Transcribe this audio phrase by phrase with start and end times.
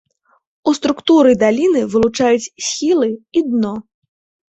[0.71, 3.79] У структуры даліны вылучаюць схілы і дно.